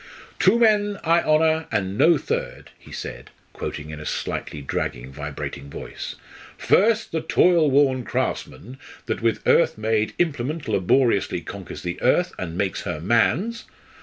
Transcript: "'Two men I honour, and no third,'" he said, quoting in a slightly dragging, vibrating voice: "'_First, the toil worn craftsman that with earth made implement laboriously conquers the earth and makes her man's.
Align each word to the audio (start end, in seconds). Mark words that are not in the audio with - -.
"'Two 0.39 0.57
men 0.57 0.97
I 1.03 1.21
honour, 1.21 1.67
and 1.71 1.95
no 1.95 2.17
third,'" 2.17 2.71
he 2.79 2.91
said, 2.91 3.29
quoting 3.53 3.91
in 3.91 3.99
a 3.99 4.05
slightly 4.07 4.59
dragging, 4.59 5.11
vibrating 5.11 5.69
voice: 5.69 6.15
"'_First, 6.59 7.11
the 7.11 7.21
toil 7.21 7.69
worn 7.69 8.03
craftsman 8.03 8.79
that 9.05 9.21
with 9.21 9.45
earth 9.47 9.77
made 9.77 10.13
implement 10.17 10.67
laboriously 10.67 11.41
conquers 11.41 11.83
the 11.83 12.01
earth 12.01 12.33
and 12.39 12.57
makes 12.57 12.81
her 12.81 12.99
man's. 12.99 13.65